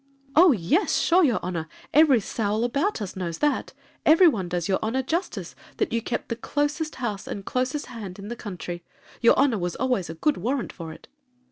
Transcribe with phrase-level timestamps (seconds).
[0.35, 5.03] 'Oh yes, sure, your honor; every sowl about us knows that,—every one does your honor
[5.03, 9.75] justice, that you kept the closest house and closest hand in the country,—your honor was
[9.75, 11.07] always a good warrant for it.'